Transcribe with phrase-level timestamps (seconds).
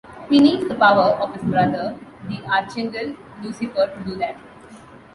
[0.31, 1.95] He needs the power of his brother,
[2.27, 4.35] the Archangel Lucifer to do that.